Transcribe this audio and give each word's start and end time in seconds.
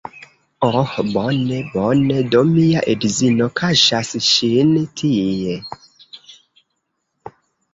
Oh 0.67 0.85
bone, 1.15 1.49
bone, 1.73 2.07
do 2.31 2.41
mia 2.53 2.81
edzino 2.93 3.49
kaŝas 3.61 4.11
ŝin 4.29 4.73
tie 5.03 5.55